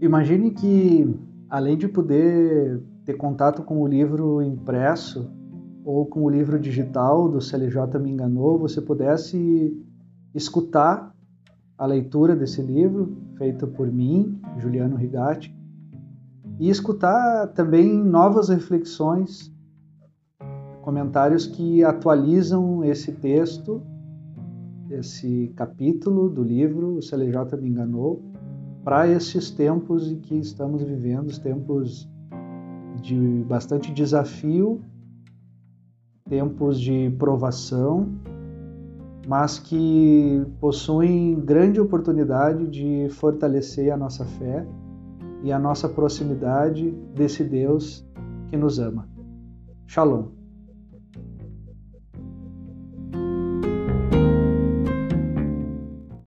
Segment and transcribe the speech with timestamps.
[0.00, 1.14] Imagine que,
[1.50, 5.30] além de poder ter contato com o livro impresso
[5.84, 9.78] ou com o livro digital do CLJ Me Enganou, você pudesse
[10.34, 11.14] escutar
[11.76, 15.54] a leitura desse livro, feita por mim, Juliano Rigatti,
[16.58, 19.52] e escutar também novas reflexões,
[20.80, 23.82] comentários que atualizam esse texto,
[24.90, 28.29] esse capítulo do livro O CLJ Me Enganou,
[28.84, 32.08] para esses tempos em que estamos vivendo, os tempos
[33.02, 34.80] de bastante desafio,
[36.28, 38.08] tempos de provação,
[39.26, 44.66] mas que possuem grande oportunidade de fortalecer a nossa fé
[45.42, 48.06] e a nossa proximidade desse Deus
[48.48, 49.08] que nos ama.
[49.86, 50.39] Shalom.